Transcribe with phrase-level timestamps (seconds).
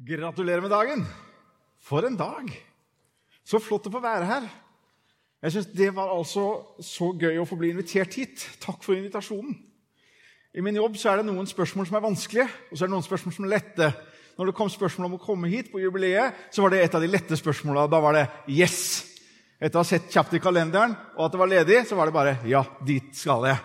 [0.00, 1.02] Gratulerer med dagen!
[1.84, 2.46] For en dag!
[3.44, 4.46] Så flott å få være her.
[5.44, 6.44] Jeg synes Det var altså
[6.80, 8.46] så gøy å få bli invitert hit.
[8.64, 9.58] Takk for invitasjonen.
[10.56, 12.94] I min jobb så er det noen spørsmål som er vanskelige, og så er det
[12.94, 13.90] noen spørsmål som er lette.
[14.40, 17.04] Når det kom spørsmål om å komme hit på jubileet, så var det et av
[17.04, 17.84] de lette spørsmåla.
[17.92, 19.04] Da var det 'yes'.
[19.60, 22.16] Etter å ha sett kjapt i kalenderen og at det var ledig, så var det
[22.16, 23.64] bare 'ja, dit skal jeg'.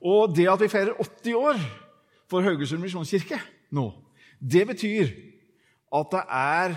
[0.00, 1.58] Og det at vi feirer 80 år
[2.30, 3.40] for Haugesund misjonskirke
[3.72, 3.92] nå,
[4.38, 5.35] det betyr
[5.94, 6.76] at det er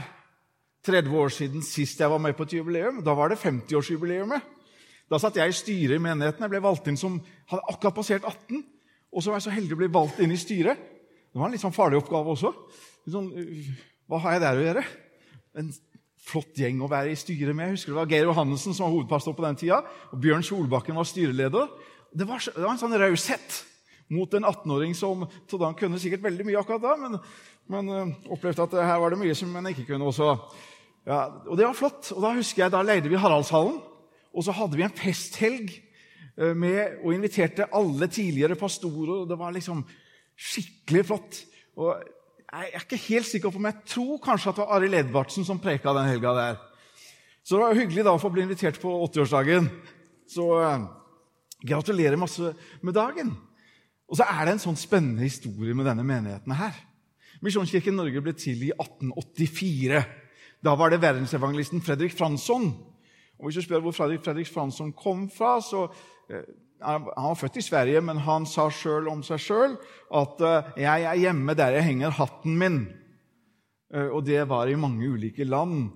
[0.85, 3.01] 30 år siden sist jeg var med på et jubileum.
[3.03, 4.45] Da var det 50-årsjubileumet.
[5.09, 6.45] Da satt jeg i styret i menigheten.
[6.45, 7.17] Jeg ble valgt inn som
[7.49, 8.63] hadde akkurat passert 18.
[9.09, 10.77] Og så var jeg så heldig å bli valgt inn i styret.
[11.29, 12.53] Det var en litt sånn farlig oppgave også.
[13.09, 13.29] Sånn,
[14.09, 14.83] hva har jeg der å gjøre?
[15.61, 15.71] En
[16.29, 17.71] flott gjeng å være i styret med.
[17.71, 19.81] Jeg husker Det var Geir Johannessen som var hovedpastor på den tida,
[20.13, 21.73] og Bjørn Solbakken var styreleder.
[22.13, 23.59] Det var, det var en sånn raushet
[24.09, 27.17] mot en 18-åring som trodde han kunne sikkert veldig mye akkurat da, men,
[27.69, 30.31] men uh, opplevde at her var det mye som han ikke kunne også.
[31.07, 32.09] Ja, og det var flott.
[32.15, 33.77] Og Da husker jeg, da leide vi Haraldshallen,
[34.29, 35.73] og så hadde vi en festhelg
[36.41, 39.21] uh, med, og inviterte alle tidligere pastorer.
[39.21, 39.83] og Det var liksom
[40.39, 41.43] skikkelig flott.
[41.77, 41.93] Og
[42.49, 45.45] Jeg er ikke helt sikker på om jeg tror kanskje at det var Arild Edvardsen
[45.45, 46.55] som preka den helga der.
[47.45, 49.69] Så det var hyggelig da å få bli invitert på 80-årsdagen.
[50.29, 50.47] Så
[51.61, 53.29] gratulerer masse med dagen.
[54.09, 56.77] Og så er det en sånn spennende historie med denne menigheten her.
[57.45, 60.01] Misjonskirken Norge ble til i 1884.
[60.65, 62.71] Da var det verdensevangelisten Fredrik Fransson.
[63.39, 65.85] Og Hvis du spør hvor Fredrik, Fredrik Fransson kom fra så
[66.29, 66.43] eh,
[66.83, 69.73] Han var født i Sverige, men han sa sjøl om seg sjøl
[70.15, 72.85] at eh, 'jeg er hjemme der jeg henger hatten min'.
[73.93, 75.91] Eh, og det var i mange ulike land.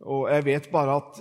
[0.00, 1.20] Og jeg vet bare at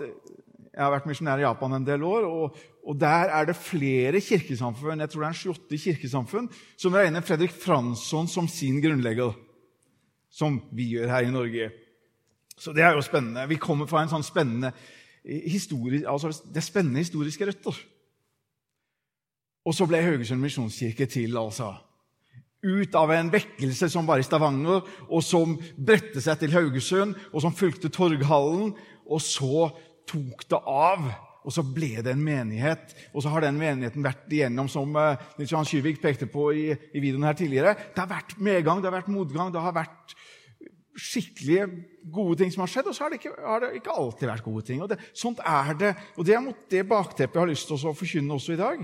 [0.78, 4.22] jeg har vært misjonær i Japan en del år, og, og der er det flere
[4.24, 6.48] kirkesamfunn jeg tror det er 28 kirkesamfunn,
[6.80, 9.36] som regner Fredrik Fransson som sin grunnlegger.
[10.32, 11.72] Som vi gjør her i Norge.
[12.58, 13.48] Så det er jo spennende.
[13.50, 14.72] Vi kommer fra en sånn spennende
[15.28, 17.76] altså det er spennende historiske røtter.
[19.68, 21.74] Og så ble Haugesund misjonskirke til, altså.
[22.64, 27.44] Ut av en vekkelse som var i Stavanger, og som bredte seg til Haugesund, og
[27.44, 28.72] som fulgte Torghallen.
[29.04, 29.68] Og så
[30.08, 31.10] tok det av,
[31.48, 32.92] og så ble det en menighet.
[33.14, 36.66] Og så har den menigheten vært igjennom, som uh, Nils Johan Kyvik pekte på i,
[36.76, 37.76] i videoen her tidligere.
[37.96, 40.18] Det har vært medgang, det har vært motgang, det har vært
[40.98, 41.70] skikkelige
[42.12, 44.48] gode ting som har skjedd, og så har det ikke, har det ikke alltid vært
[44.50, 44.82] gode ting.
[44.84, 45.94] Og det, sånt er det.
[46.18, 48.84] Og det er mot det bakteppet jeg har lyst til å forkynne også i dag.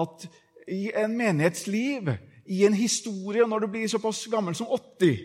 [0.00, 0.26] At
[0.70, 2.12] i en menighetsliv,
[2.50, 5.20] i en historie, når du blir såpass gammel som 80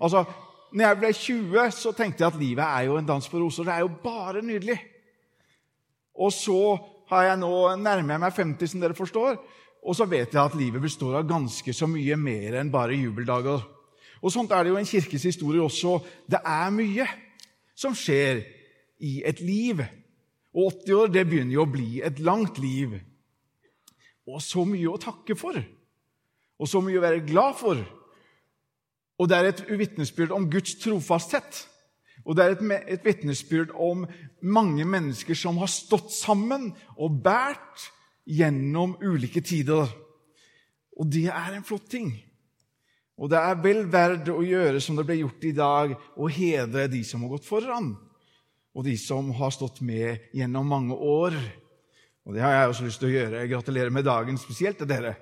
[0.00, 0.24] altså,
[0.70, 3.66] når jeg ble 20, så tenkte jeg at livet er jo en dans på roser.
[3.66, 4.78] Det er jo bare nydelig.
[6.18, 6.76] Og så
[7.10, 9.38] har jeg nå nærmer jeg meg 50, som dere forstår,
[9.80, 13.62] og så vet jeg at livet består av ganske så mye mer enn bare jubeldager.
[14.20, 15.96] Og Sånt er det jo i en kirkes historie også.
[16.28, 17.06] Det er mye
[17.78, 18.42] som skjer
[19.00, 19.80] i et liv.
[20.52, 22.98] Og 80 år det begynner jo å bli et langt liv.
[24.28, 25.56] Og så mye å takke for.
[26.60, 27.80] Og så mye å være glad for.
[29.20, 31.64] Og det er et vitnesbyrd om Guds trofasthet.
[32.30, 32.60] Og det er et,
[32.94, 34.04] et vitnesbyrd om
[34.46, 37.88] mange mennesker som har stått sammen og båret
[38.30, 39.90] gjennom ulike tider.
[40.94, 42.12] Og det er en flott ting.
[43.20, 46.86] Og det er vel verdt å gjøre som det ble gjort i dag, å hedre
[46.92, 47.90] de som har gått foran,
[48.72, 51.34] og de som har stått med gjennom mange år.
[52.24, 53.42] Og det har jeg også lyst til å gjøre.
[53.50, 55.16] Gratulerer med dagen spesielt til dere.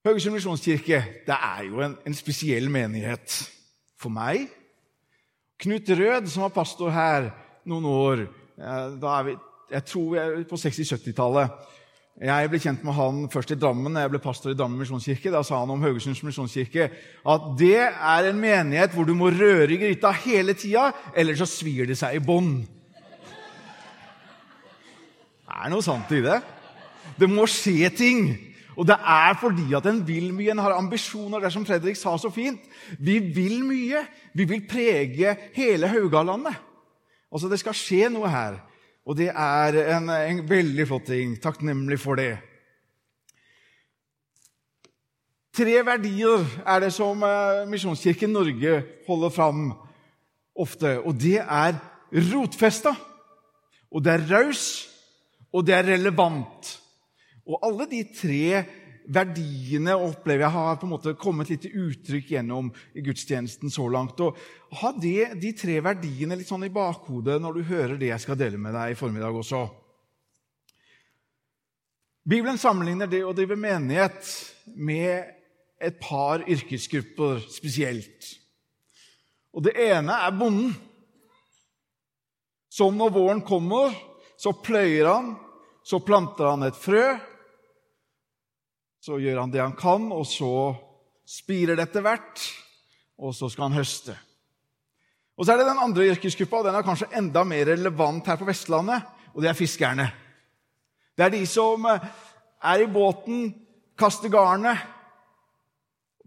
[0.00, 3.34] Haugesund misjonskirke det er jo en, en, spesiell menighet
[4.00, 4.46] for meg.
[5.60, 7.28] Knut Rød, som var pastor her
[7.68, 8.22] noen år
[9.00, 9.36] da er vi,
[9.70, 11.52] Jeg tror vi er på 60-70-tallet.
[12.20, 15.32] Jeg ble kjent med han først i Drammen da jeg ble pastor i Drammen misjonskirke.
[15.32, 16.88] Da sa han om Haugesunds misjonskirke
[17.20, 21.48] at det er en menighet hvor du må røre i gryta hele tida, ellers så
[21.60, 22.64] svir det seg i bånd.
[25.44, 26.40] Det er noe sant i det.
[27.20, 28.30] Det må skje ting.
[28.80, 31.42] Og det er fordi at en vil mye, en har ambisjoner.
[31.42, 32.62] Det er som Fredrik sa så fint.
[32.96, 34.06] Vi vil mye.
[34.32, 36.56] Vi vil prege hele Haugalandet.
[37.32, 38.56] Altså, Det skal skje noe her.
[39.04, 41.36] Og det er en, en veldig flott ting.
[41.42, 42.38] Takknemlig for det.
[45.52, 49.72] Tre verdier er det som eh, Misjonskirken Norge holder fram
[50.56, 51.00] ofte.
[51.04, 51.76] Og det er
[52.32, 52.94] rotfesta,
[53.90, 54.88] og det er raus,
[55.52, 56.79] og det er relevant.
[57.50, 58.62] Og alle de tre
[59.10, 64.20] verdiene opplever jeg har på en måte kommet litt til uttrykk gjennom gudstjenesten så langt.
[64.22, 64.38] Og
[64.80, 68.38] Ha det, de tre verdiene litt sånn i bakhodet når du hører det jeg skal
[68.38, 69.64] dele med deg i formiddag også.
[72.30, 74.28] Bibelen sammenligner det å drive menighet
[74.76, 75.32] med
[75.80, 78.36] et par yrkesgrupper spesielt.
[79.56, 80.76] Og Det ene er bonden,
[82.70, 83.90] som når våren kommer,
[84.38, 85.32] så pløyer han,
[85.82, 87.16] så planter han et frø.
[89.00, 90.74] Så gjør han det han kan, og så
[91.28, 92.42] spirer det etter hvert,
[93.20, 94.16] og så skal han høste.
[95.40, 98.36] Og Så er det den andre yrkesgruppa, og den er kanskje enda mer relevant her
[98.36, 100.10] på Vestlandet, og det er fiskerne.
[101.16, 103.54] Det er de som er i båten,
[103.96, 104.76] kaster garnet,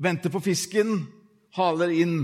[0.01, 1.05] venter på fisken,
[1.53, 2.17] haler inn.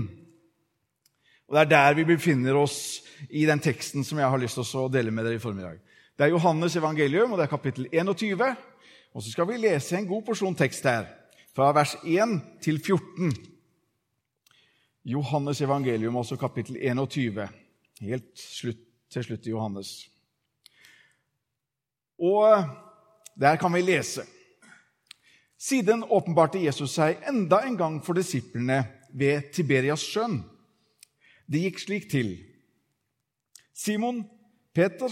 [1.46, 4.82] Og Det er der vi befinner oss i den teksten som jeg har lyst til
[4.82, 5.78] å dele med dere i formiddag.
[6.18, 8.56] Det er Johannes evangelium, og det er kapittel 21.
[9.14, 11.08] Og så skal vi lese en god porsjon tekst her,
[11.54, 13.32] fra vers 1 til 14.
[15.04, 17.48] Johannes evangelium, også kapittel 21.
[18.00, 18.78] Helt slutt,
[19.10, 20.10] til slutt i Johannes.
[22.20, 22.64] Og
[23.40, 24.22] der kan vi lese.
[25.58, 30.38] Siden åpenbarte Jesus seg enda en gang for disiplene ved Tiberias sjøen.
[31.50, 32.36] Det gikk slik til.
[33.74, 34.22] Simon,
[34.72, 35.10] Peter,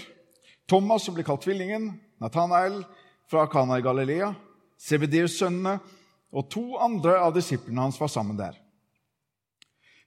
[0.69, 2.85] Thomas, som ble kalt Tvillingen, Nathanael
[3.29, 4.33] fra Kana i Galilea,
[4.79, 5.79] Sebedeus-sønnene
[6.33, 8.57] og to andre av disiplene hans var sammen der.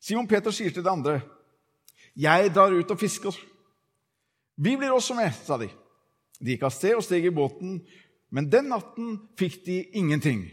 [0.02, 1.22] Simon Peter sier til de andre,
[2.16, 3.46] 'Jeg drar ut og fisker.'
[4.58, 5.70] 'Vi blir også med', sa de.
[6.40, 7.82] De gikk av sted og steg i båten,
[8.30, 10.50] men den natten fikk de ingenting.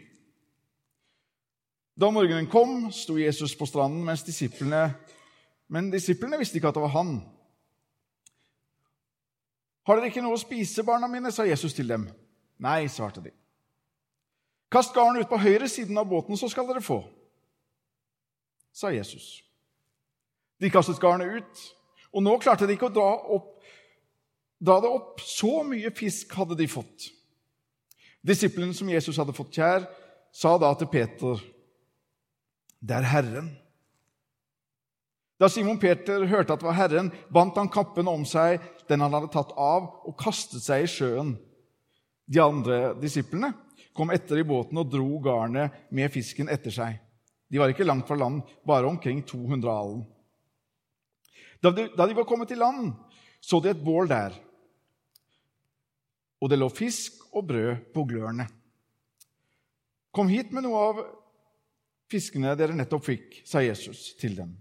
[2.01, 4.95] Da morgenen kom, sto Jesus på stranden mens disiplene
[5.69, 7.21] Men disiplene visste ikke at det var han.
[9.85, 11.33] Har dere ikke noe å spise, barna mine?
[11.33, 12.07] sa Jesus til dem.
[12.59, 13.33] Nei, svarte de.
[14.73, 17.01] Kast garnet ut på høyre siden av båten, så skal dere få,
[18.75, 19.39] sa Jesus.
[20.61, 21.63] De kastet garnet ut,
[22.13, 23.07] og nå klarte de ikke å dra,
[23.39, 23.63] opp,
[24.61, 25.23] dra det opp.
[25.23, 27.09] Så mye fisk hadde de fått.
[28.27, 29.87] Disiplene som Jesus hadde fått kjær,
[30.35, 31.41] sa da til Peter,
[32.81, 33.57] 'Det er Herren.'
[35.39, 38.59] Da Simon Peter hørte at det var Herren, bandt han kappen om seg,
[38.89, 41.37] den han hadde tatt av, og kastet seg i sjøen.
[42.29, 43.55] De andre disiplene
[43.97, 46.99] kom etter i båten og dro garnet med fisken etter seg.
[47.49, 50.03] De var ikke langt fra land, bare omkring 200 alen.
[51.65, 52.93] Da de, var kommet til land,
[53.41, 54.37] så de et bål der,
[56.39, 58.47] og det lå fisk og brød på glørne.
[60.15, 61.01] Kom hit med noe av
[62.13, 64.53] fiskene dere nettopp fikk, sa Jesus til dem.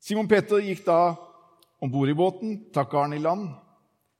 [0.00, 1.12] Simon Peter gikk da
[1.80, 3.50] om bord i båten, takk garnet i land.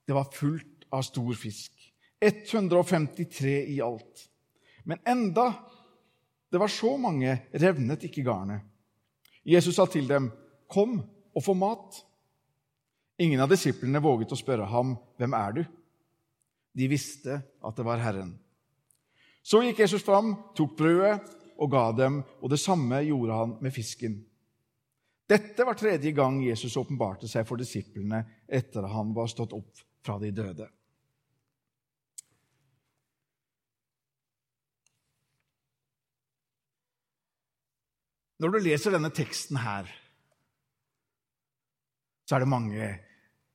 [0.05, 1.80] Det var fullt av stor fisk.
[2.21, 4.29] 153 i alt.
[4.85, 5.55] Men enda
[6.51, 8.65] det var så mange, revnet ikke garnet.
[9.47, 10.31] Jesus sa til dem,
[10.69, 11.03] 'Kom
[11.35, 12.05] og få mat.'
[13.19, 15.65] Ingen av disiplene våget å spørre ham, 'Hvem er du?'
[16.75, 18.39] De visste at det var Herren.
[19.43, 21.21] Så gikk Jesus fram, tok brødet
[21.59, 24.25] og ga dem, og det samme gjorde han med fisken.
[25.29, 29.83] Dette var tredje gang Jesus åpenbarte seg for disiplene etter at han var stått opp
[30.03, 30.67] fra de døde.
[38.41, 39.89] Når du leser denne teksten her,
[42.25, 42.87] så er det mange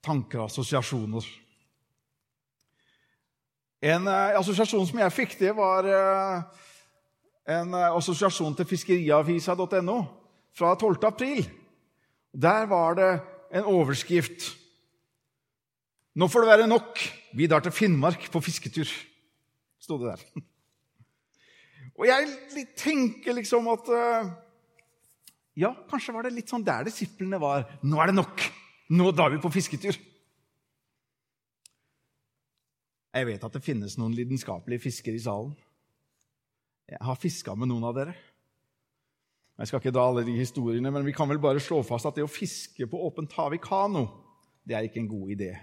[0.06, 1.26] tanker og assosiasjoner.
[3.86, 6.62] En eh, assosiasjon som jeg fikk, det var eh,
[7.56, 9.98] en eh, assosiasjon til fiskeriavisa.no
[10.56, 10.94] fra 12.
[11.10, 11.50] april.
[12.30, 13.12] Der var det
[13.58, 14.52] en overskrift.
[16.16, 17.02] Nå får det være nok.
[17.34, 18.90] Vi drar til Finnmark på fisketur,
[19.82, 20.26] sto det der.
[21.98, 23.90] Og jeg tenker liksom at
[25.56, 27.64] Ja, kanskje var det litt sånn der disiplene var.
[27.86, 28.44] Nå er det nok!
[28.92, 29.98] Nå drar vi på fisketur.
[33.16, 35.54] Jeg vet at det finnes noen lidenskapelige fiskere i salen.
[36.92, 38.16] Jeg har fiska med noen av dere.
[39.56, 42.20] Jeg skal ikke dra alle de historiene, men vi kan vel bare slå fast at
[42.20, 44.04] det å fiske på åpent hav i kano,
[44.68, 45.54] det er ikke en god idé.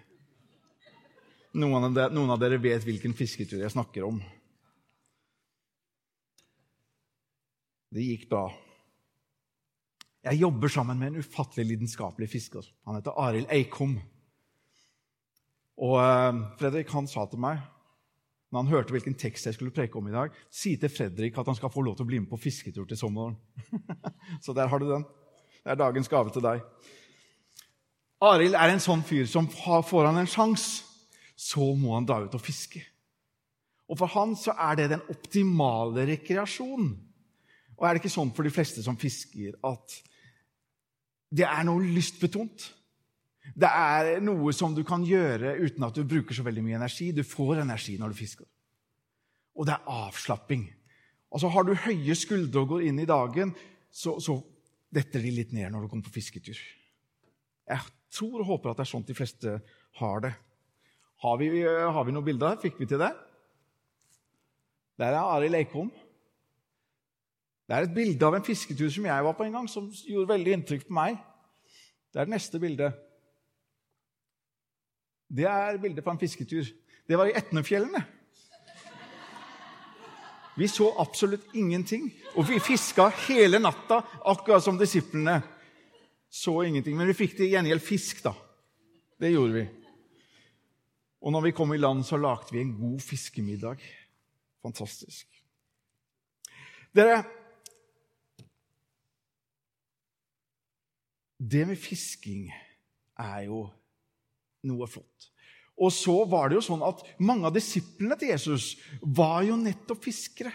[1.60, 4.22] Noen av, dere, noen av dere vet hvilken fisketur jeg snakker om.
[7.92, 8.46] Det gikk bra.
[10.22, 12.66] Jeg jobber sammen med en ufattelig lidenskapelig fisker.
[12.86, 13.96] Han heter Arild Eikom.
[15.82, 17.62] Og eh, Fredrik han sa til meg
[18.52, 21.48] når han hørte hvilken tekst jeg skulle preke om i dag, si til Fredrik at
[21.48, 23.38] han skal få lov til å bli med på fisketur til sommeren.
[24.44, 25.06] Så der har du den.
[25.64, 26.60] Det er dagens gave til deg.
[28.22, 30.84] Arild er en sånn fyr som får han en sjanse,
[31.32, 32.82] så må han dra ut og fiske.
[33.88, 36.92] Og For han så er det den optimale rekreasjonen.
[37.80, 39.96] Og er det ikke sånn for de fleste som fisker, at
[41.32, 42.68] det er noe lystbetont?
[43.56, 47.10] Det er noe som du kan gjøre uten at du bruker så veldig mye energi.
[47.16, 48.46] Du får energi når du fisker.
[49.56, 50.66] Og det er avslapping.
[51.32, 53.54] Altså, Har du høye skuldre og går inn i dagen,
[53.90, 54.38] så, så
[54.92, 56.60] detter de litt ned når du kommer på fisketur.
[57.68, 59.58] Jeg tror og håper at det er sånn de fleste
[60.00, 60.32] har det.
[61.22, 62.58] Har vi, har vi noen bilder?
[62.60, 63.12] Fikk vi til det?
[65.00, 65.92] Der er Arild Eikholm.
[67.72, 70.28] Det er et bilde av en fisketur som jeg var på en gang, som gjorde
[70.28, 71.14] veldig inntrykk på meg.
[72.12, 72.98] Det er det neste bildet.
[75.32, 76.68] Det er bildet på en fisketur.
[77.08, 78.04] Det var i Etnefjellene.
[80.60, 82.12] Vi så absolutt ingenting.
[82.36, 85.40] Og vi fiska hele natta, akkurat som disiplene.
[86.28, 87.00] Så ingenting.
[87.00, 88.36] Men vi fikk til gjengjeld fisk, da.
[89.16, 89.68] Det gjorde vi.
[91.24, 93.80] Og når vi kom i land, så lagde vi en god fiskemiddag.
[94.60, 95.24] Fantastisk.
[96.92, 97.22] Dere
[101.42, 102.46] Det med fisking
[103.18, 103.64] er jo
[104.68, 105.30] noe flott.
[105.82, 110.04] Og så var det jo sånn at mange av disiplene til Jesus var jo nettopp
[110.04, 110.52] fiskere.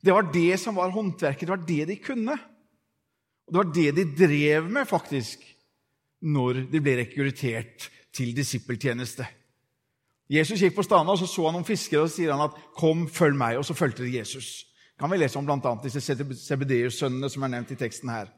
[0.00, 2.36] Det var det som var håndverket, det var det de kunne.
[3.48, 5.42] Og det var det de drev med, faktisk,
[6.20, 9.26] når de ble rekruttert til disippeltjeneste.
[10.30, 12.58] Jesus gikk på stranda, og så så han noen fiskere og så sier han at
[12.76, 14.66] 'Kom, følg meg.' Og så fulgte de Jesus.
[14.98, 15.74] Kan vi lese om bl.a.
[15.82, 18.28] disse Sebedeus-sønnene som er nevnt i teksten her.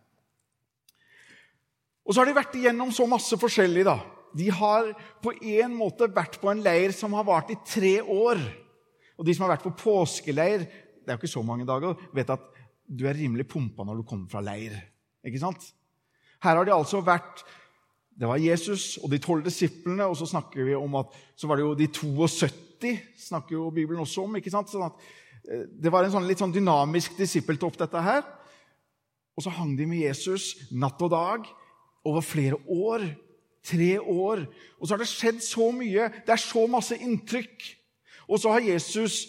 [2.02, 3.84] Og så har de vært igjennom så masse forskjellig.
[3.86, 3.98] da.
[4.34, 4.90] De har
[5.22, 8.40] på en måte vært på en leir som har vart i tre år.
[9.18, 10.64] Og de som har vært på påskeleir,
[11.02, 12.48] det er jo ikke så mange dager, vet at
[12.86, 14.74] du er rimelig pumpa når du kommer fra leir.
[15.22, 15.62] Ikke sant?
[16.42, 17.44] Her har de altså vært
[18.12, 21.56] Det var Jesus og de tolv disiplene, og så snakker vi om at så var
[21.56, 24.36] det jo de 72 snakker jo Bibelen også om.
[24.36, 24.68] ikke sant?
[24.68, 24.98] Sånn at,
[25.48, 28.20] eh, det var en sånn, litt sånn dynamisk disippeltopp, dette her.
[29.32, 31.48] Og så hang de med Jesus natt og dag
[32.04, 33.06] over flere år.
[33.62, 34.46] Tre år.
[34.80, 36.08] Og så har det skjedd så mye.
[36.26, 37.68] Det er så masse inntrykk.
[38.28, 39.26] Og så har Jesus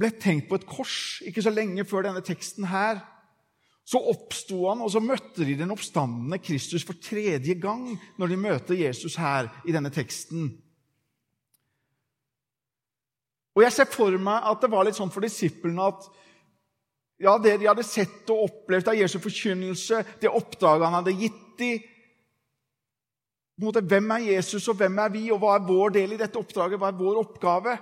[0.00, 3.00] blitt tenkt på et kors ikke så lenge før denne teksten her.
[3.90, 7.88] Så oppsto han, og så møtte de den oppstandende Kristus for tredje gang
[8.20, 10.52] når de møter Jesus her i denne teksten.
[13.56, 16.06] Og Jeg ser for meg at det var litt sånn for disiplene at
[17.20, 21.46] ja, det de hadde sett og opplevd av Jesu forkynnelse, det oppdraget han hadde gitt
[21.60, 21.86] dem
[23.60, 26.80] Hvem er Jesus, og hvem er vi, og hva er vår del i dette oppdraget?
[26.80, 27.74] Hva er vår oppgave?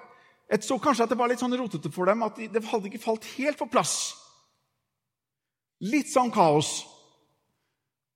[0.50, 3.02] Jeg så kanskje at det var litt sånn rotete for dem, at det hadde ikke
[3.04, 3.94] falt helt på plass.
[5.86, 6.82] Litt sånn kaos.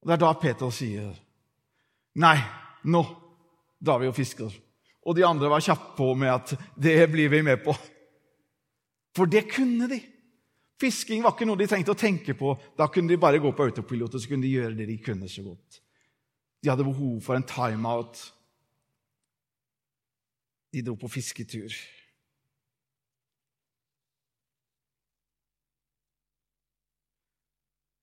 [0.03, 1.15] Og Det er da Peter sier,
[2.19, 2.37] 'Nei,
[2.85, 3.05] nå
[3.79, 4.59] drar vi og fisker.'
[5.07, 7.79] Og de andre var kjappe på med at 'det blir vi med på'.
[9.15, 10.12] For det kunne de.
[10.81, 12.55] Fisking var ikke noe de trengte å tenke på.
[12.79, 15.29] Da kunne de bare gå på autopilot og så kunne de gjøre det de kunne
[15.31, 15.81] så godt.
[16.63, 18.21] De hadde behov for en timeout.
[20.73, 21.75] De dro på fisketur.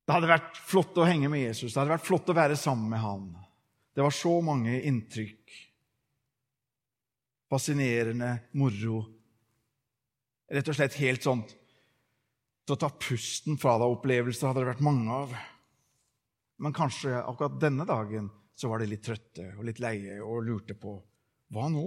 [0.09, 2.89] Det hadde vært flott å henge med Jesus, det hadde vært flott å være sammen
[2.89, 3.27] med han.
[3.93, 5.53] Det var så mange inntrykk.
[7.49, 9.03] Fascinerende, moro.
[10.49, 11.43] Rett og slett helt sånn
[12.69, 13.89] til å ta pusten fra deg.
[13.95, 15.33] Opplevelser hadde det vært mange av.
[16.61, 20.75] Men kanskje akkurat denne dagen så var de litt trøtte og litt leie og lurte
[20.77, 20.97] på
[21.55, 21.85] hva nå?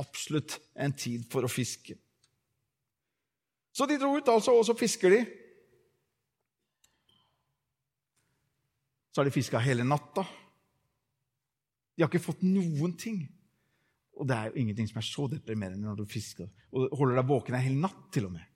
[0.00, 1.98] Absolutt en tid for å fiske.
[3.74, 5.20] Så de dro ut, altså, og så fisker de.
[9.10, 10.24] Så har de fiska hele natta.
[11.94, 13.20] De har ikke fått noen ting.
[14.14, 17.30] Og det er jo ingenting som er så deprimerende når du fisker og holder deg
[17.30, 18.06] våken en hel natt.
[18.14, 18.53] til og med.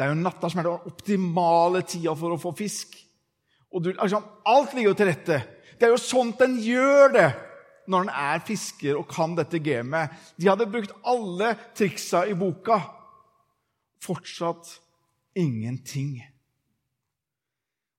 [0.00, 2.94] Det er jo natta som er den optimale tida for å få fisk.
[3.68, 5.36] Og du, liksom, alt ligger jo til rette.
[5.76, 7.26] Det er jo sånt en gjør det
[7.92, 10.16] når en er fisker og kan dette gamet.
[10.40, 12.78] De hadde brukt alle triksa i boka.
[14.00, 14.72] Fortsatt
[15.36, 16.16] ingenting.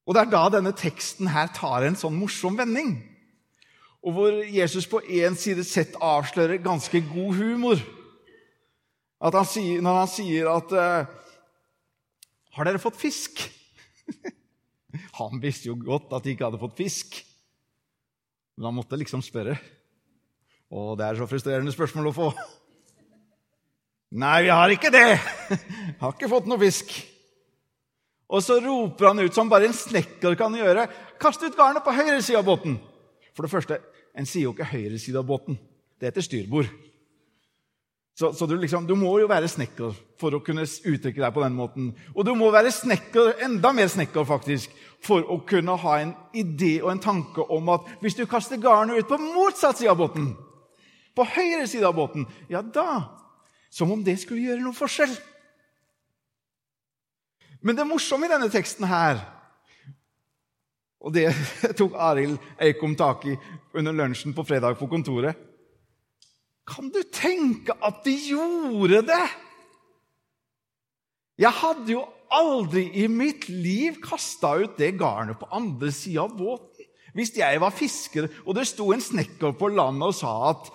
[0.09, 2.95] Og Det er da denne teksten her tar en sånn morsom vending.
[4.01, 7.89] Og hvor Jesus på én side sett avslører ganske god humor.
[9.21, 11.19] Han sier, når han sier at uh,
[12.51, 13.43] 'Har dere fått fisk?'
[15.19, 17.15] Han visste jo godt at de ikke hadde fått fisk.
[18.57, 19.55] Men han måtte liksom spørre.
[20.71, 22.27] Og det er så frustrerende spørsmål å få.
[24.19, 25.07] Nei, vi har ikke det!
[25.15, 26.91] Jeg Har ikke fått noe fisk.
[28.31, 30.87] Og så roper han ut, som bare en snekker kan gjøre,
[31.19, 32.79] 'Kast ut garnet på høyre side av båten.'
[33.31, 33.79] For det første,
[34.15, 35.55] en sier jo ikke høyre side av båten.
[35.99, 36.67] Det heter styrbord.
[38.13, 41.43] Så, så du, liksom, du, må jo være snekker for å kunne uttrykke deg på
[41.45, 41.91] den måten.
[42.11, 46.75] Og du må være snekker, enda mer snekker faktisk, for å kunne ha en idé
[46.83, 50.33] og en tanke om at hvis du kaster garnet ut på motsatt side av båten,
[51.15, 53.17] på høyre side av båten, ja, da
[53.71, 55.13] Som om det skulle gjøre noen forskjell.
[57.63, 59.21] Men det morsomme i denne teksten her
[60.99, 61.29] Og det
[61.79, 63.37] tok Arild Eikom tak i
[63.79, 65.37] under lunsjen på fredag på kontoret.
[66.67, 69.27] Kan du tenke at de gjorde det?
[71.41, 76.35] Jeg hadde jo aldri i mitt liv kasta ut det garnet på andre sida av
[76.37, 76.87] båten.
[77.17, 80.69] Hvis jeg var fisker, og det sto en snekker på landet og sa at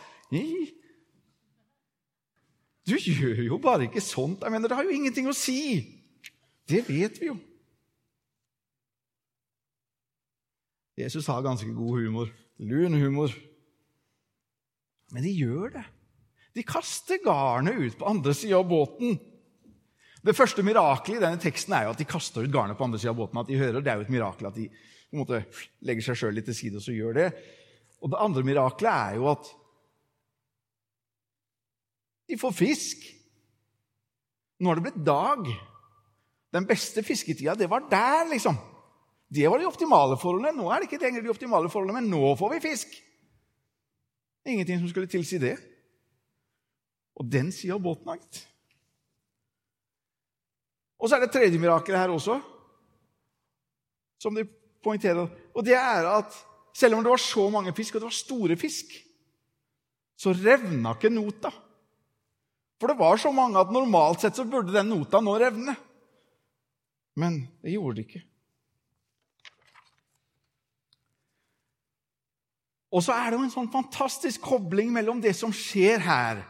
[2.86, 4.42] Du gjør jo bare ikke sånt.
[4.42, 5.80] Jeg mener, Det har jo ingenting å si.
[6.68, 7.38] Det vet vi jo.
[10.96, 12.28] Jesus har ganske god humor.
[12.58, 13.30] Lun humor.
[15.14, 15.84] Men de gjør det.
[16.56, 19.18] De kaster garnet ut på andre sida av båten.
[20.26, 22.98] Det første mirakelet i denne teksten er jo at de kaster ut garnet på andre
[22.98, 23.38] sida av båten.
[23.38, 23.82] at de hører.
[23.84, 24.66] Det er jo et mirakel at de
[25.16, 25.42] måte
[25.86, 27.28] legger seg sjøl litt til side og så gjør det.
[28.02, 29.50] Og det andre mirakelet er jo at
[32.26, 33.04] de får fisk.
[34.58, 35.46] Nå har det blitt dag.
[36.56, 38.56] Den beste fisketida, det var der, liksom.
[39.28, 40.54] Det var de optimale forholdene.
[40.56, 42.96] Nå er det ikke lenger de optimale forholdene, men nå får vi fisk.
[44.46, 45.56] Ingenting som skulle tilsi det.
[47.16, 48.42] Og den sida av båten har gitt.
[50.96, 52.38] Og så er det tredje mirakelet her også,
[54.22, 54.46] som de
[54.84, 55.26] poengterer.
[55.52, 56.36] Og det er at
[56.76, 58.94] selv om det var så mange fisk, og det var store fisk,
[60.16, 61.50] så revna ikke nota.
[62.80, 65.76] For det var så mange at normalt sett så burde den nota nå revne.
[67.16, 68.24] Men det gjorde det ikke.
[72.96, 76.44] Og så er det jo en sånn fantastisk kobling mellom det som skjer her,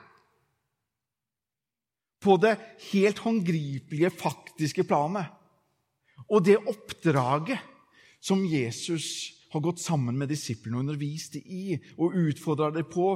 [2.23, 2.57] på det
[2.89, 5.29] helt håndgripelige, faktiske planet,
[6.27, 7.61] og det oppdraget
[8.25, 13.11] som Jesus har gått sammen med disiplene og undervist dem i og utfordra dem på,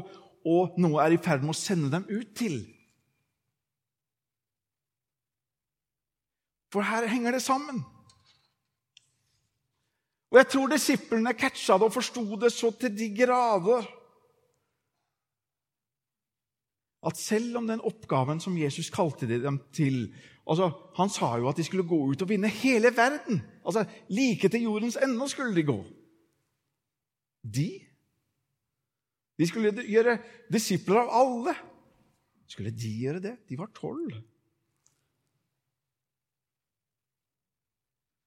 [0.47, 2.61] og nå er i ferd med å sende dem ut til.
[6.71, 7.83] For her henger det sammen.
[10.31, 13.89] Og jeg tror disiplene catcha det og forsto det så til de grader
[17.07, 20.15] at selv om den oppgaven som Jesus kalte dem til
[20.45, 23.41] altså, Han sa jo at de skulle gå ut og vinne hele verden.
[23.65, 25.85] Altså, Like til jordens ende skulle de gå.
[27.43, 27.71] De
[29.39, 30.19] De skulle gjøre
[30.53, 31.55] disipler av alle.
[32.47, 33.39] Skulle de gjøre det?
[33.49, 34.13] De var tolv.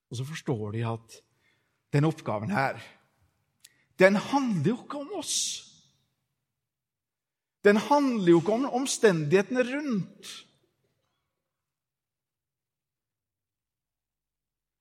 [0.10, 1.22] Og så forstår de at
[1.94, 2.80] denne oppgaven her,
[4.02, 5.36] den handler jo ikke om oss.
[7.64, 10.32] Den handler jo ikke om omstendighetene rundt.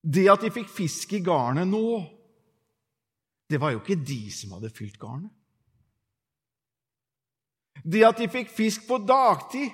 [0.03, 2.01] Det at de fikk fisk i garnet nå,
[3.47, 5.31] det var jo ikke de som hadde fylt garnet.
[7.83, 9.71] Det at de fikk fisk på dagtid,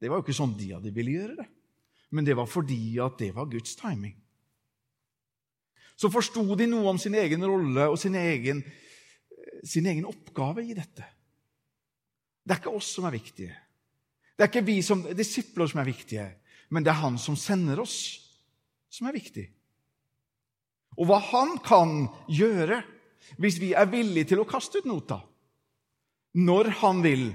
[0.00, 1.48] det var jo ikke sånn de hadde ville gjøre det.
[2.14, 4.19] Men det var fordi at det var Guds timing
[6.00, 8.62] så forsto de noe om sin egen rolle og sin egen,
[9.66, 11.04] sin egen, oppgave i dette.
[12.40, 13.52] Det er ikke oss som er viktige.
[14.32, 16.24] Det er ikke vi som disipler som er viktige,
[16.72, 17.98] men det er Han som sender oss,
[18.88, 19.44] som er viktig.
[20.96, 22.80] Og hva Han kan gjøre
[23.36, 25.20] hvis vi er villige til å kaste ut nota.
[26.32, 27.28] Når Han vil.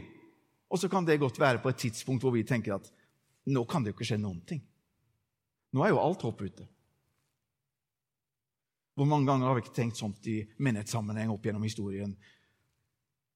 [0.74, 2.90] Og så kan det godt være på et tidspunkt hvor vi tenker at
[3.46, 4.66] nå kan det jo ikke skje noen ting.
[5.76, 6.66] Nå er jo alt håp ute.
[8.96, 12.14] Hvor mange ganger har vi ikke tenkt sånt i menighetssammenheng opp gjennom historien?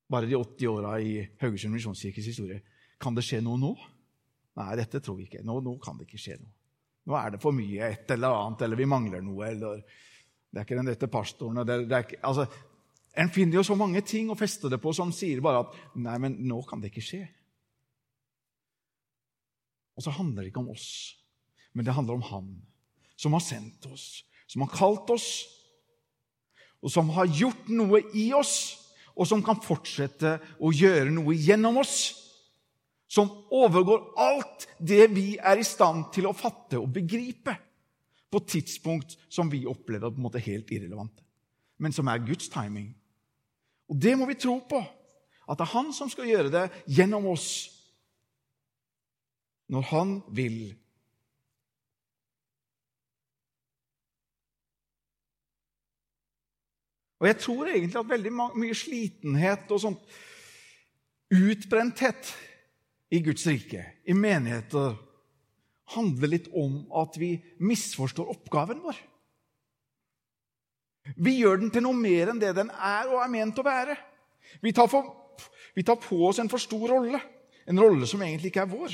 [0.10, 2.62] Bare de 80 åra i Haugesund misjonskirkes historie.
[3.00, 3.74] Kan det skje noe nå?
[4.60, 5.43] Nei, dette tror vi ikke.
[5.45, 6.56] Nå, nå, kan det ikke skje noe.
[7.10, 9.50] Nå er det for mye et eller annet, eller vi mangler noe.
[9.50, 11.62] eller Det er ikke den rette pastoren.
[11.67, 12.48] Det, det ikke, altså,
[13.19, 16.15] En finner jo så mange ting å feste det på som sier bare at nei,
[16.22, 17.24] men nå kan det ikke skje.
[19.98, 21.17] Og så handler det ikke om oss,
[21.74, 22.52] men det handler om Han
[23.19, 25.30] som har sendt oss, som har kalt oss,
[26.82, 28.56] og som har gjort noe i oss,
[29.20, 31.98] og som kan fortsette å gjøre noe gjennom oss.
[33.10, 37.56] Som overgår alt det vi er i stand til å fatte og begripe
[38.30, 41.24] på tidspunkt som vi opplever på helt irrelevante,
[41.82, 42.94] men som er Guds timing.
[43.90, 44.80] Og det må vi tro på,
[45.50, 47.50] at det er Han som skal gjøre det gjennom oss
[49.70, 50.76] når Han vil
[57.19, 60.19] Og jeg tror egentlig at veldig mye slitenhet og sånt
[61.36, 62.32] utbrenthet
[63.13, 64.95] i Guds rike, i menigheter,
[65.95, 67.34] handler litt om at vi
[67.65, 68.97] misforstår oppgaven vår.
[71.17, 73.95] Vi gjør den til noe mer enn det den er og er ment å være.
[74.62, 75.10] Vi tar, for,
[75.73, 77.21] vi tar på oss en for stor rolle,
[77.69, 78.93] En rolle som egentlig ikke er vår.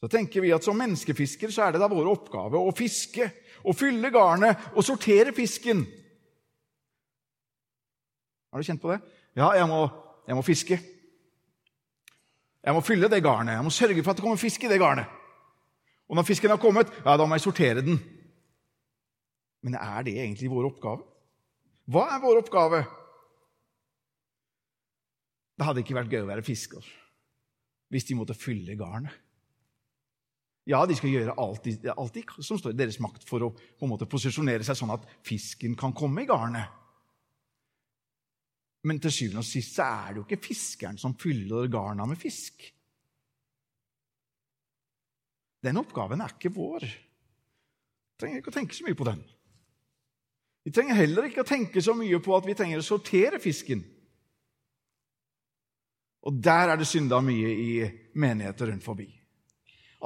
[0.00, 3.26] Så tenker vi at Som menneskefisker så er det da vår oppgave å fiske,
[3.60, 5.82] å fylle garnet og sortere fisken.
[8.56, 9.02] Har du kjent på det?
[9.36, 9.82] Ja, jeg må,
[10.24, 10.76] jeg må fiske.
[12.64, 13.52] Jeg må fylle det garnet.
[13.52, 15.10] Jeg må sørge for at det kommer fisk i det garnet.
[16.08, 17.98] Og når fisken har kommet, ja, da må jeg sortere den.
[19.60, 21.04] Men er det egentlig vår oppgave?
[21.84, 22.80] Hva er vår oppgave?
[25.60, 26.88] Det hadde ikke vært gøy å være fisker
[27.92, 29.12] hvis de måtte fylle garnet.
[30.64, 33.92] Ja, de skal gjøre alt, alt som står i deres makt for å på en
[33.92, 36.85] måte posisjonere seg sånn at fisken kan komme i garnet.
[38.86, 42.68] Men til syvende og sist er det jo ikke fiskeren som fyller garna med fisk.
[45.66, 46.86] Den oppgaven er ikke vår.
[46.86, 49.24] Vi trenger ikke å tenke så mye på den.
[50.66, 53.82] Vi trenger heller ikke å tenke så mye på at vi trenger å sortere fisken.
[56.26, 57.70] Og der er det synda mye i
[58.18, 59.06] menigheter rundt forbi.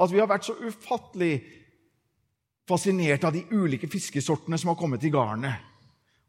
[0.01, 1.33] At vi har vært så ufattelig
[2.69, 5.70] fascinert av de ulike fiskesortene som har kommet i garnet.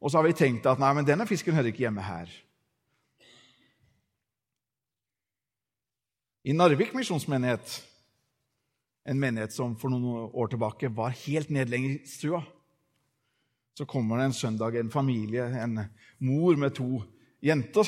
[0.02, 2.30] Og så har vi tenkt at nei, men denne fisken hører ikke hjemme her.
[6.42, 7.76] I Narvik misjonsmenighet,
[9.06, 12.40] en menighet som for noen år tilbake var helt nedleggingstrua,
[13.78, 15.84] så kommer det en søndag en familie, en
[16.18, 16.98] mor med to
[17.40, 17.86] jenter.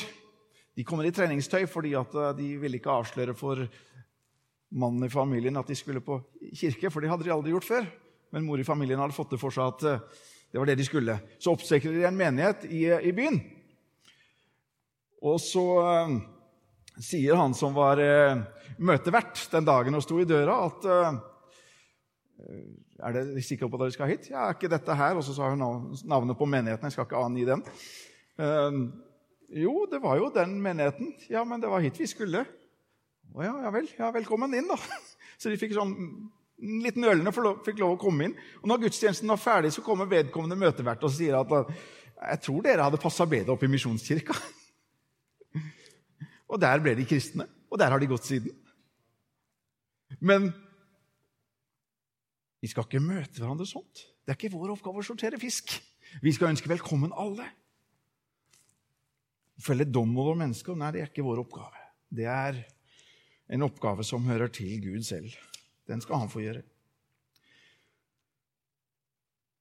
[0.75, 3.67] De kommer i treningstøy fordi at eh, de ville ikke avsløre for
[4.75, 6.17] mannen i familien at de skulle på
[6.55, 7.91] kirke, for det hadde de aldri gjort før.
[8.33, 10.25] Men mor i familien hadde fått det for seg at eh,
[10.55, 11.13] det var det de skulle.
[11.35, 13.41] Så oppstrekker de en menighet i, i byen.
[15.27, 16.13] Og så uh,
[16.95, 18.39] sier han som var uh,
[18.79, 21.17] møtevert den dagen og sto i døra, at uh,
[23.03, 24.29] Er dere sikre på at dere skal hit?
[24.31, 25.19] Ja, er ikke dette her?
[25.19, 25.59] Og så sa hun
[26.07, 26.87] navnet på menigheten.
[26.87, 27.65] Jeg skal ikke angi den.
[29.59, 31.11] jo, det var jo den menigheten.
[31.27, 32.45] Ja, men det var hit vi skulle.
[33.35, 33.91] Å ja, ja vel.
[33.99, 34.79] Ja, velkommen inn, da.
[35.39, 35.97] Så de fikk sånn
[36.61, 37.33] litt nølende
[37.65, 38.35] fikk lov å komme inn.
[38.61, 41.55] Og når gudstjenesten var ferdig, så kommer vedkommende møtevert og sier at
[42.15, 44.35] jeg tror dere hadde passa bedre opp i misjonskirka.
[46.51, 48.55] og der ble de kristne, og der har de gått siden.
[50.23, 50.51] Men
[52.63, 54.05] vi skal ikke møte hverandre sånt.
[54.25, 55.75] Det er ikke vår oppgave å sortere fisk.
[56.23, 57.45] Vi skal ønske velkommen alle.
[59.61, 60.77] Felle dom over mennesker?
[60.79, 61.83] Nei, det er ikke vår oppgave.
[62.15, 62.57] Det er
[63.53, 65.35] en oppgave som hører til Gud selv.
[65.85, 66.63] Den skal han få gjøre.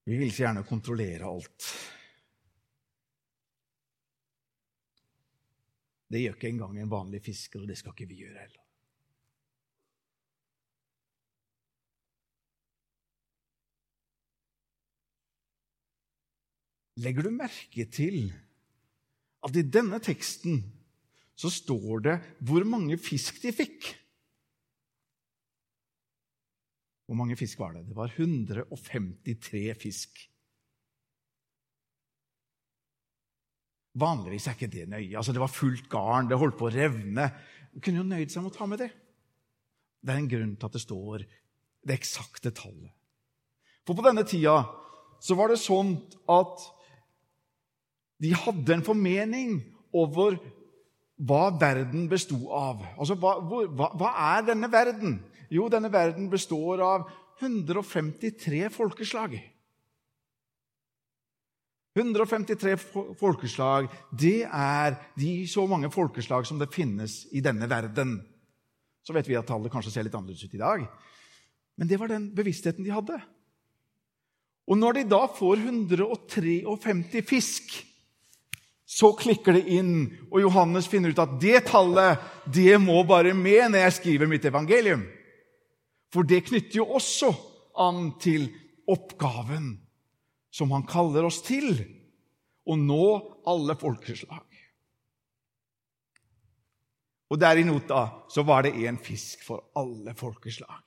[0.05, 1.69] Vi vil så gjerne kontrollere alt.
[6.13, 8.61] Det gjør ikke engang en vanlig fisker, og det skal ikke vi gjøre heller.
[17.03, 18.29] Legger du merke til
[19.45, 20.61] at i denne teksten
[21.35, 22.15] så står det
[22.47, 23.89] hvor mange fisk de fikk?
[27.05, 27.85] Hvor mange fisk var det?
[27.89, 30.23] Det var 153 fisk.
[34.01, 35.17] Vanligvis er ikke det nøye.
[35.17, 37.29] Altså, det var fullt garn, det holdt på å revne.
[37.75, 38.91] Man kunne jo nøyd seg med å ta med det.
[40.05, 41.27] Det er en grunn til at det står
[41.85, 42.91] det eksakte tallet.
[43.85, 44.63] For på denne tida
[45.23, 45.95] så var det sånn
[46.33, 46.65] at
[48.25, 49.59] de hadde en formening
[49.95, 50.39] over
[51.25, 52.83] hva verden besto av.
[52.97, 55.19] Altså, hva, hva, hva er denne verden?
[55.55, 57.09] Jo, denne verden består av
[57.41, 59.37] 153 folkeslag.
[61.95, 62.75] 153
[63.21, 68.17] folkeslag, det er de så mange folkeslag som det finnes i denne verden.
[69.07, 70.83] Så vet vi at tallet kanskje ser litt annerledes ut i dag.
[71.79, 73.21] Men det var den bevisstheten de hadde.
[74.67, 77.77] Og når de da får 153 fisk,
[78.85, 82.21] så klikker det inn, og Johannes finner ut at det tallet
[82.53, 85.05] det må bare med når jeg skriver mitt evangelium.
[86.15, 87.33] For det knytter jo også
[87.83, 88.47] an til
[88.91, 89.73] oppgaven
[90.55, 91.73] som han kaller oss til
[92.71, 93.07] å nå
[93.51, 94.47] alle folkeslag.
[97.35, 100.83] Og der i nota så var det én fisk for alle folkeslag.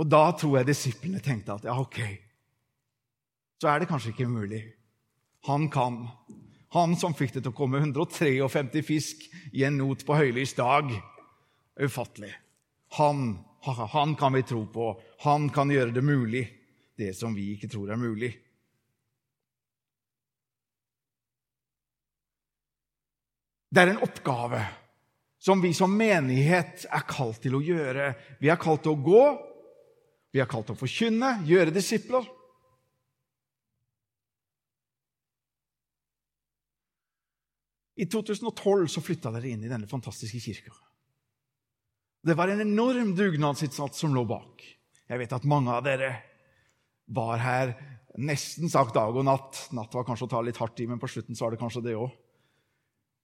[0.00, 2.00] Og da tror jeg disiplene tenkte at ja, ok,
[3.60, 4.62] så er det kanskje ikke umulig.
[5.46, 6.04] Han kan.
[6.74, 10.92] Han som fikk det til å komme 153 fisk i en not på høylys dag.
[11.80, 12.30] Ufattelig.
[12.98, 13.38] Han,
[13.92, 14.92] han kan vi tro på.
[15.24, 16.44] Han kan gjøre det mulig,
[16.98, 18.32] det som vi ikke tror er mulig.
[23.70, 24.64] Det er en oppgave
[25.38, 28.10] som vi som menighet er kalt til å gjøre.
[28.42, 29.22] Vi er kalt til å gå,
[30.34, 32.26] vi er kalt til å forkynne, gjøre disipler.
[38.00, 40.74] I 2012 så flytta dere inn i denne fantastiske kirka.
[42.20, 44.64] Det var en enorm dugnadsinnsats som lå bak.
[45.08, 46.12] Jeg vet at mange av dere
[47.10, 47.72] var her
[48.20, 49.66] nesten sagt dag og natt.
[49.76, 51.84] Natt var kanskje å ta litt hardt i, men på slutten så var det kanskje
[51.86, 52.10] det òg.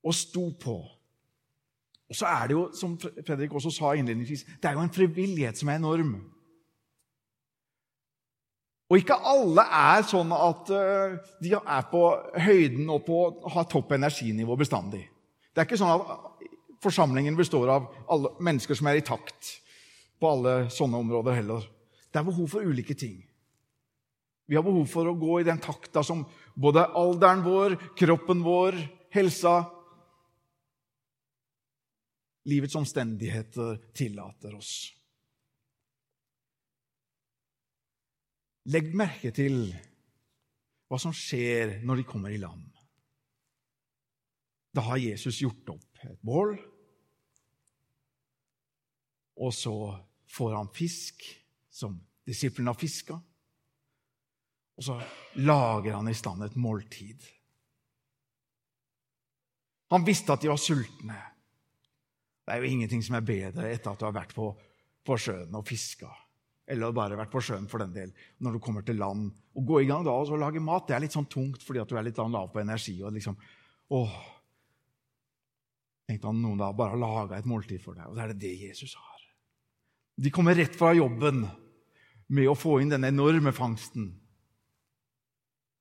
[0.06, 0.78] Og sto på.
[2.06, 5.59] Og så er det jo, som Fredrik også sa innledningsvis, det er jo en frivillighet
[5.59, 6.14] som er enorm.
[8.87, 12.02] Og ikke alle er sånn at uh, de er på
[12.38, 13.18] høyden og på
[13.50, 15.02] har topp energinivå bestandig.
[15.50, 19.54] Det er ikke sånn at forsamlingen består av alle mennesker som er i takt
[20.20, 21.64] på alle sånne områder heller.
[22.10, 23.18] Det er behov for ulike ting.
[24.46, 26.22] Vi har behov for å gå i den takta som
[26.54, 28.78] både alderen vår, kroppen vår,
[29.14, 29.58] helsa
[32.46, 34.72] livets omstendigheter tillater oss.
[38.70, 39.68] Legg merke til
[40.86, 42.75] hva som skjer når de kommer i land.
[44.76, 46.56] Da har Jesus gjort opp et bål,
[49.36, 49.72] og så
[50.32, 51.24] får han fisk
[51.72, 51.96] som
[52.28, 53.16] disiplene har fiska.
[54.76, 54.98] Og så
[55.40, 57.24] lager han i stand et måltid.
[59.92, 61.16] Han visste at de var sultne.
[62.44, 64.50] Det er jo ingenting som er bedre etter at du har vært på,
[65.06, 66.10] på sjøen og fiska.
[66.66, 68.12] Eller bare vært på sjøen, for den del.
[68.42, 69.30] Når du kommer til land.
[69.56, 71.90] Å gå i gang da og lage mat det er litt sånn tungt fordi at
[71.90, 72.98] du er litt lav på energi.
[73.02, 73.38] og liksom,
[73.94, 74.16] åh,
[76.06, 78.08] Tenkte han noen da bare har laga et måltid for deg.
[78.08, 79.24] Og det er det det Jesus har.
[80.16, 81.42] De kommer rett fra jobben
[82.32, 84.08] med å få inn denne enorme fangsten.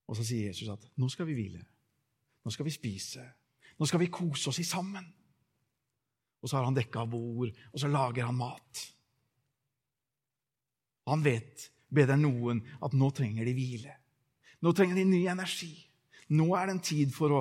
[0.05, 1.61] Og så sier Jesus at nå skal vi hvile.
[2.45, 3.23] Nå skal vi spise.
[3.79, 5.05] Nå skal vi kose oss i sammen
[6.45, 8.81] og så har han dekka bord, og så lager han mat.
[11.09, 13.95] Han vet bedre enn noen at nå trenger de hvile.
[14.61, 15.73] Nå trenger de ny energi.
[16.37, 17.39] Nå er det en tid for å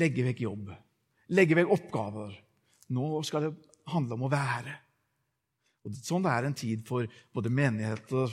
[0.00, 0.72] legge vekk jobb,
[1.34, 2.34] legge vekk oppgaver.
[2.94, 3.54] Nå skal det
[3.90, 4.74] handle om å være.
[5.86, 8.30] Og Sånn er en tid for både menigheter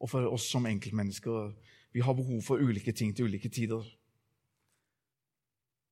[0.00, 1.52] og for oss som enkeltmennesker.
[1.94, 3.84] Vi har behov for ulike ting til ulike tider.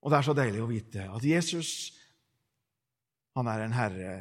[0.03, 1.93] Og det er så deilig å vite at Jesus
[3.33, 4.15] han er en herre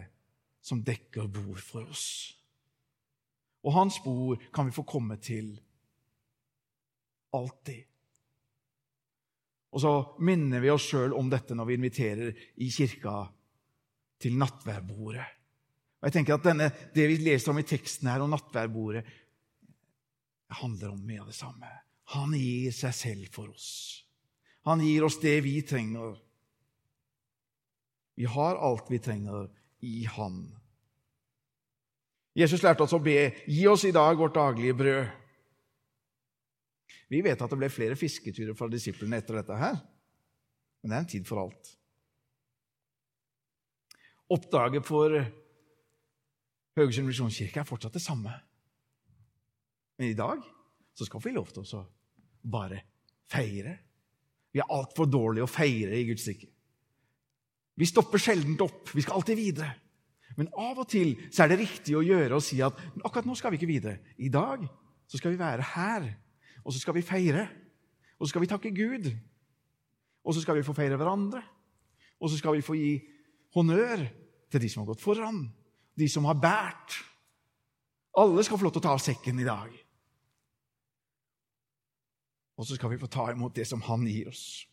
[0.63, 2.05] som dekker bord for oss.
[3.65, 5.51] Og hans bord kan vi få komme til
[7.35, 7.90] alltid.
[9.71, 13.23] Og så minner vi oss sjøl om dette når vi inviterer i kirka
[14.21, 15.27] til nattværbordet.
[16.01, 19.05] Og jeg tenker at denne, Det vi leser om i teksten her om nattværbordet,
[20.51, 21.69] handler om mye av det samme.
[22.11, 24.03] Han gir seg selv for oss.
[24.67, 26.17] Han gir oss det vi trenger.
[28.19, 29.47] Vi har alt vi trenger
[29.79, 30.43] i Han.
[32.35, 35.07] Jesus lærte oss å be gi oss i dag vårt daglige brød.
[37.11, 39.77] Vi vet at det ble flere fisketurer fra disiplene etter dette her,
[40.81, 41.73] men det er en tid for alt.
[44.31, 45.17] Oppdraget for
[46.79, 48.31] Haugesund misjonskirke er fortsatt det samme.
[49.99, 50.39] Men i dag
[50.95, 51.83] så skal vi få lov til å
[52.51, 52.79] bare
[53.31, 53.75] feire.
[54.51, 56.47] Vi er altfor dårlige å feire i Guds rike.
[57.75, 58.91] Vi stopper sjelden opp.
[58.95, 59.71] Vi skal alltid videre.
[60.39, 63.35] Men av og til så er det riktig å gjøre og si at akkurat nå
[63.35, 63.99] skal vi ikke videre.
[64.15, 64.63] I dag
[65.11, 66.07] så skal vi være her,
[66.63, 67.47] og så skal vi feire.
[68.19, 69.09] Og så skal vi takke Gud.
[70.23, 71.41] Og så skal vi få feire hverandre.
[72.21, 72.91] Og så skal vi få gi
[73.55, 74.05] honnør
[74.51, 75.45] til de som har gått foran,
[75.97, 76.97] de som har båret.
[78.19, 79.71] Alle skal få lov til å ta av sekken i dag.
[82.59, 84.67] Og så skal vi få ta imot det som Han gir oss.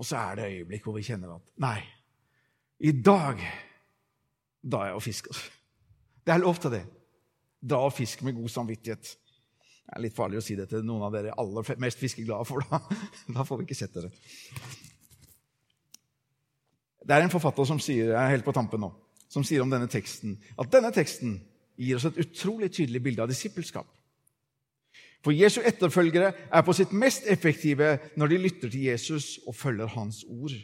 [0.00, 1.78] Og så er det øyeblikk hvor vi kjenner at Nei,
[2.80, 3.42] i dag
[4.64, 5.42] da er jeg og fisker.
[6.24, 6.82] Det er lov til det.
[7.60, 9.10] Dra og fisk med god samvittighet.
[9.90, 12.64] Det er litt farlig å si det til noen av dere aller mest fiskeglade, for
[12.70, 12.80] da,
[13.36, 14.12] da får vi ikke sett dere.
[17.00, 18.90] Det er en forfatter som sier jeg er helt på tampen nå,
[19.30, 21.38] som sier om denne teksten at denne teksten
[21.80, 23.88] gir oss et utrolig tydelig bilde av disippelskap.
[25.24, 29.90] For Jesu etterfølgere er på sitt mest effektive når de lytter til Jesus og følger
[29.96, 30.54] hans ord.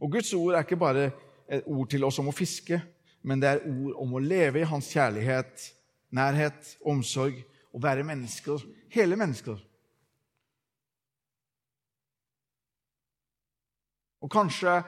[0.00, 1.10] Og Guds ord er ikke bare
[1.50, 2.80] et ord til oss om å fiske,
[3.22, 5.66] men det er ord om å leve i hans kjærlighet,
[6.16, 7.36] nærhet, omsorg
[7.74, 8.62] og være mennesker,
[8.94, 9.60] hele mennesker.
[14.20, 14.80] Og kanskje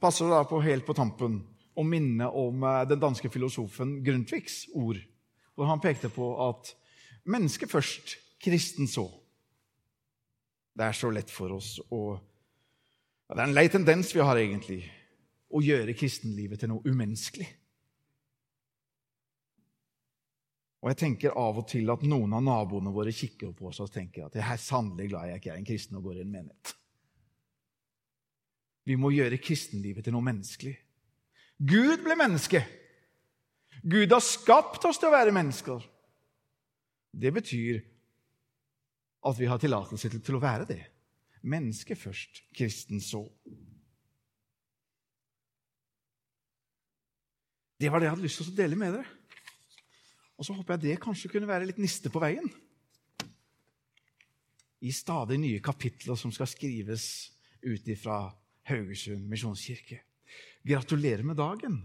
[0.00, 1.40] passer det da på helt på tampen
[1.76, 4.98] å minne om eh, den danske filosofen Grundtvigs ord,
[5.54, 6.74] hvor han pekte på at
[7.30, 9.04] Menneske først, kristen så.
[10.72, 12.16] Det er så lett for oss å
[13.30, 14.80] Det er en lei tendens vi har, egentlig,
[15.50, 17.48] å gjøre kristenlivet til noe umenneskelig.
[20.80, 23.90] Og jeg tenker av og til at noen av naboene våre kikker på oss og
[23.92, 26.32] tenker at jeg er sannelig glad jeg ikke er en kristen og går i en
[26.32, 26.76] menighet.
[28.88, 30.72] Vi må gjøre kristenlivet til noe menneskelig.
[31.60, 32.62] Gud ble menneske.
[33.84, 35.84] Gud har skapt oss til å være mennesker.
[37.12, 37.82] Det betyr
[39.28, 40.80] at vi har tillatelse til å være det.
[41.44, 43.26] Menneske først, kristen så.
[47.80, 49.16] Det var det jeg hadde lyst til å dele med dere.
[50.36, 52.46] Og så håper jeg det kanskje kunne være litt niste på veien.
[54.80, 57.04] I stadig nye kapitler som skal skrives
[57.64, 58.22] ut ifra
[58.68, 60.00] Haugesund misjonskirke.
[60.64, 61.80] Gratulerer med dagen,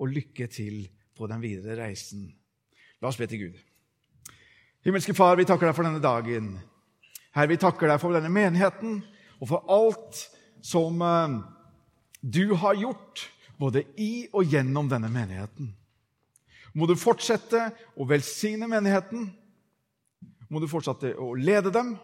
[0.00, 0.84] og lykke til
[1.16, 2.28] på den videre reisen.
[3.00, 3.58] La oss be til Gud.
[4.86, 6.54] Himmelske Far, vi takker deg for denne dagen.
[7.36, 9.02] Herre, vi takker deg for denne menigheten
[9.38, 10.24] og for alt
[10.64, 11.38] som uh,
[12.20, 13.28] du har gjort,
[13.60, 15.68] både i og gjennom denne menigheten.
[16.72, 17.66] Må du fortsette
[17.98, 19.26] å velsigne menigheten.
[20.50, 21.94] Må du fortsette å lede dem.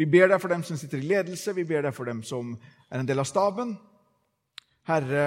[0.00, 2.54] Vi ber deg for dem som sitter i ledelse, vi ber deg for dem som
[2.88, 3.74] er en del av staben.
[4.88, 5.26] Herre,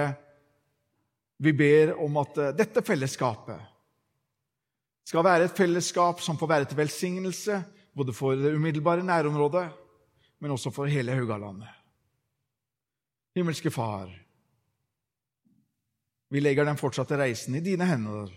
[1.38, 3.70] vi ber om at eh, dette fellesskapet
[5.04, 7.60] skal være et fellesskap som får være til velsignelse
[7.94, 9.68] både for det umiddelbare nærområdet,
[10.42, 11.70] men også for hele Haugalandet.
[13.38, 14.10] Himmelske Far,
[16.34, 18.30] vi legger den fortsatte reisen i dine hender.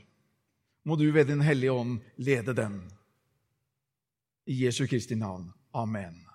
[0.85, 2.75] Må du ved Din Hellige Ånd lede den.
[4.45, 5.49] I Jesu Kristi navn.
[5.73, 6.26] Amen.